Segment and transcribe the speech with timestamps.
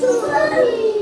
[0.00, 0.99] 祝你。